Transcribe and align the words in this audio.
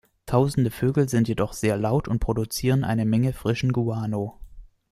Tausende 0.25 0.71
Vögel 0.71 1.07
sind 1.07 1.27
jedoch 1.27 1.53
sehr 1.53 1.77
laut 1.77 2.07
und 2.07 2.17
produzieren 2.17 2.83
eine 2.83 3.05
Menge 3.05 3.33
frischen 3.33 3.71
Guano. 3.71 4.39